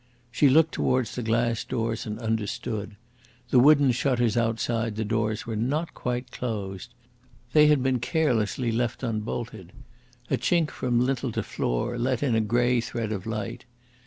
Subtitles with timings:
[0.31, 2.95] She looked towards the glass doors and understood.
[3.51, 6.91] The wooden shutters outside the doors were not quite closed.
[7.53, 9.73] They had been carelessly left unbolted.
[10.31, 13.65] A chink from lintel to floor let in a grey thread of light.